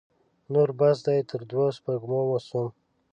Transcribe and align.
نور 0.53 0.69
بس 0.79 0.97
دی؛ 1.05 1.19
تر 1.29 1.41
دوو 1.49 1.65
سپږمو 1.77 2.21
سوم. 2.47 2.67